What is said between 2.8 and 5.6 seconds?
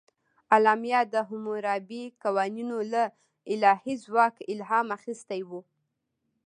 له الهي ځواک الهام اخیستی و.